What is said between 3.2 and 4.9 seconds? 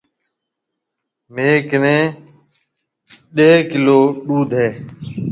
ڏيه ڪِيلو ڏوڌ هيَ۔